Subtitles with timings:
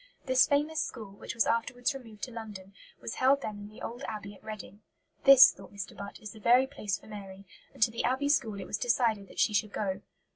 [0.25, 4.01] This famous school, which was afterwards removed to London, was held then in the old
[4.07, 4.81] Abbey at Reading.
[5.25, 5.95] "This," thought Mr.
[5.95, 9.27] Butt, "is the very place for Mary"; and to the Abbey School it was decided
[9.27, 10.01] that she should go.